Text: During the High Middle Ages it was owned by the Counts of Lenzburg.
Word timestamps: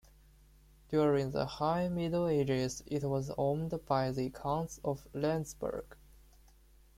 During 0.89 1.29
the 1.29 1.45
High 1.45 1.87
Middle 1.87 2.27
Ages 2.27 2.81
it 2.87 3.03
was 3.03 3.29
owned 3.37 3.85
by 3.85 4.09
the 4.09 4.31
Counts 4.31 4.79
of 4.83 5.07
Lenzburg. 5.13 5.95